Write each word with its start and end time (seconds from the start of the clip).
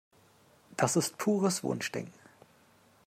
Das 0.77 0.95
ist 0.95 1.19
pures 1.19 1.63
Wunschdenken. 1.63 2.11